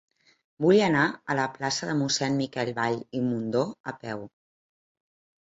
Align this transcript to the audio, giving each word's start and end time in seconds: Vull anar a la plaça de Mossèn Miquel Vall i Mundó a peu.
Vull 0.65 0.79
anar 0.85 1.03
a 1.33 1.35
la 1.39 1.43
plaça 1.57 1.89
de 1.89 1.93
Mossèn 1.99 2.39
Miquel 2.41 2.73
Vall 2.81 2.99
i 3.21 3.23
Mundó 3.27 3.63
a 3.93 3.95
peu. 4.01 4.27